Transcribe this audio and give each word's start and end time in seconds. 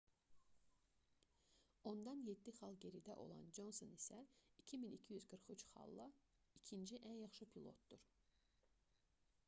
ondan 1.89 2.21
7 2.29 2.53
xal 2.59 2.77
geridə 2.85 3.15
olan 3.25 3.51
conson 3.57 3.91
isə 3.97 4.17
2243 4.61 5.65
xalla 5.73 6.07
ikinci 6.61 7.01
ən 7.11 7.19
yaxşı 7.25 7.49
pilotdur 7.57 8.03